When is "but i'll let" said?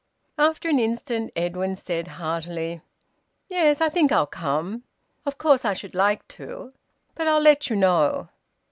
7.13-7.69